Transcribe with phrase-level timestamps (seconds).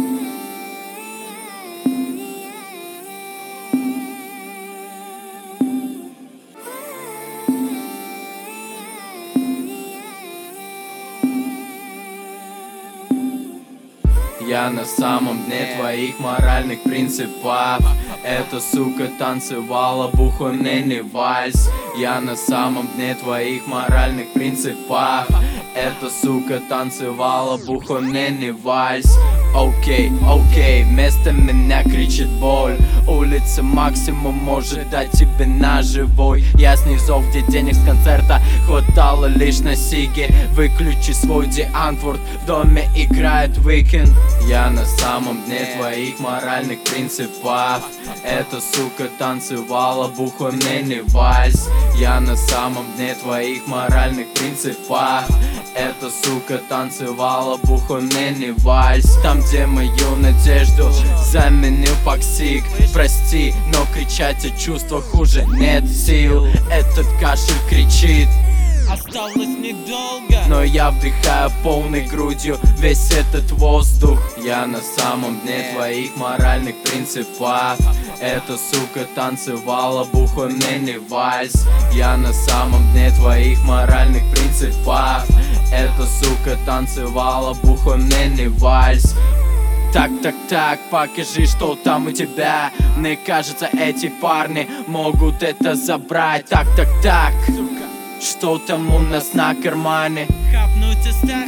[0.00, 0.29] Thank you.
[14.50, 17.78] Я на самом дне твоих моральных принципов.
[18.24, 21.70] Эта сука танцевала бухонный вальс.
[21.96, 25.28] Я на самом дне твоих моральных принципов.
[25.76, 29.16] Эта сука танцевала бухонный вальс.
[29.54, 32.76] Окей, окей, вместо меня кричит боль.
[33.06, 39.60] Улица максимум может дать тебе на живой Ясный зов, где денег с концерта хватало лишь
[39.60, 40.28] на сиги.
[40.54, 44.10] Выключи свой Диантворд, в доме играет Weekend
[44.46, 47.82] Я на самом дне твоих моральных принципов.
[48.24, 51.68] Эта сука танцевала бухонный вальс.
[51.96, 55.24] Я на самом дне твоих моральных принципов.
[55.74, 59.16] Эта сука танцевала бухонный вальс.
[59.22, 60.90] Там, где мою надежду
[61.24, 66.46] заменил паксик Прости, но кричать о чувствах хуже нет сил.
[66.70, 68.28] Этот кашель кричит
[68.90, 70.42] Осталось недолго.
[70.48, 74.18] Но я вдыхаю полной грудью весь этот воздух.
[74.36, 77.78] Я на самом дне твоих моральных принципов.
[78.20, 81.66] Эта сука танцевала бухонный вальс.
[81.92, 85.24] Я на самом дне твоих моральных принципов.
[85.72, 89.14] Эта сука танцевала бухонный вальс.
[89.92, 92.70] Так, так, так, покажи, что там у тебя.
[92.96, 96.46] Мне кажется, эти парни могут это забрать.
[96.46, 97.32] Так, так, так,
[98.20, 100.26] что там у нас на кармане?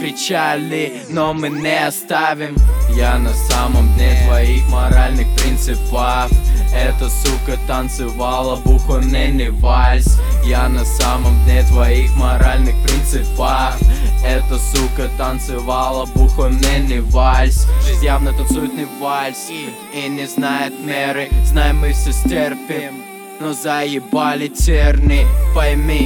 [0.00, 2.56] Кричали, но мы не оставим.
[2.96, 6.30] Я на самом дне твоих моральных принципов.
[6.74, 10.18] Эта сука танцевала бухонный вальс.
[10.44, 13.76] Я на самом дне твоих моральных принципов.
[14.24, 17.66] Эта сука танцевала бухонный вальс.
[17.86, 21.28] Жизнь явно танцует не вальс И не знает меры.
[21.44, 26.01] Знаем мы все стерпим но заебали терни, пойми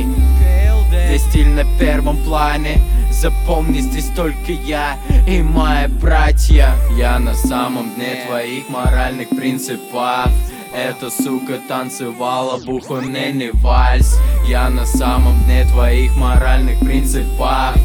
[1.37, 2.81] стиль на первом плане.
[3.11, 6.75] Запомни, здесь только я и мои братья.
[6.97, 10.31] Я на самом дне твоих моральных принципов.
[10.75, 14.19] Эта сука танцевала бухонный вальс.
[14.49, 17.77] Я на самом дне твоих моральных принципов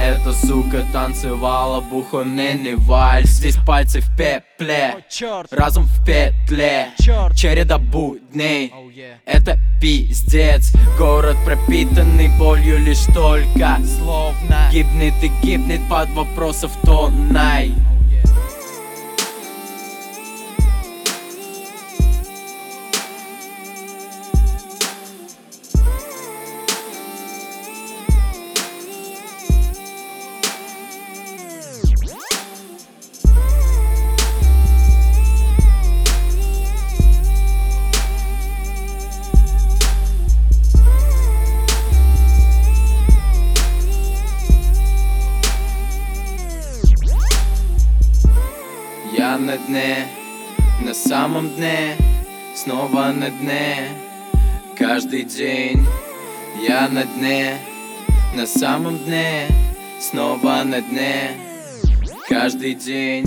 [0.00, 3.28] Эта сука танцевала бухонный вальс.
[3.28, 4.96] Здесь пальцы в пепле
[5.50, 6.88] Разум в петле.
[7.34, 8.72] Череда будней.
[8.74, 9.14] Oh.
[9.26, 10.72] Это пиздец.
[10.96, 13.78] Город пропитанный болью лишь только.
[13.98, 14.70] Словно.
[14.72, 17.74] Гибнет и гибнет под вопросов тоннай
[49.30, 50.08] Я на дне,
[50.84, 51.96] на самом дне,
[52.52, 53.86] снова на дне.
[54.76, 55.86] Каждый день
[56.68, 57.58] я на дне,
[58.34, 59.46] на самом дне,
[60.00, 61.30] снова на дне.
[62.28, 63.24] Каждый день